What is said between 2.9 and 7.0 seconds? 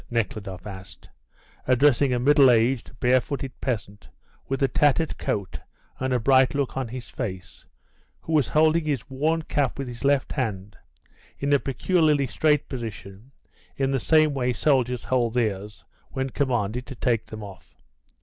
barefooted peasant, with a tattered coat, and a bright look on